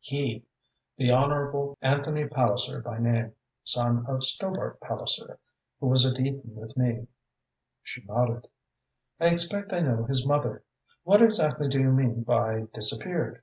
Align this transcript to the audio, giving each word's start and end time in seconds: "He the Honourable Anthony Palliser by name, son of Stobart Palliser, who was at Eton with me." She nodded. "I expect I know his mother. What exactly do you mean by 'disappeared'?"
"He 0.00 0.44
the 0.96 1.12
Honourable 1.12 1.78
Anthony 1.80 2.26
Palliser 2.26 2.80
by 2.80 2.98
name, 2.98 3.34
son 3.62 4.04
of 4.08 4.24
Stobart 4.24 4.80
Palliser, 4.80 5.38
who 5.78 5.86
was 5.86 6.04
at 6.04 6.18
Eton 6.18 6.56
with 6.56 6.76
me." 6.76 7.06
She 7.84 8.02
nodded. 8.02 8.48
"I 9.20 9.28
expect 9.28 9.72
I 9.72 9.78
know 9.78 10.02
his 10.02 10.26
mother. 10.26 10.64
What 11.04 11.22
exactly 11.22 11.68
do 11.68 11.78
you 11.78 11.92
mean 11.92 12.24
by 12.24 12.62
'disappeared'?" 12.74 13.42